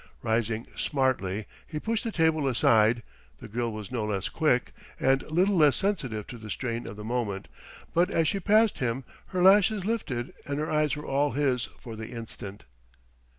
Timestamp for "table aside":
2.11-3.03